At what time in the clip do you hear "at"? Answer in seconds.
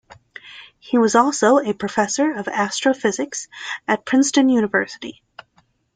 3.87-4.03